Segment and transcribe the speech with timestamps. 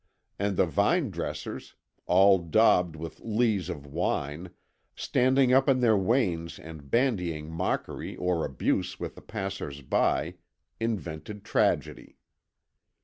[0.39, 1.75] And the vine dressers,
[2.07, 4.49] all daubed with lees of wine,
[4.95, 10.37] standing up in their wains and bandying mockery or abuse with the passers by,
[10.79, 12.17] invented Tragedy.